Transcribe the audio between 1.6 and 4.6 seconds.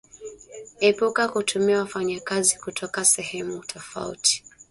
wafanyakazi kutoka sehemu tofauti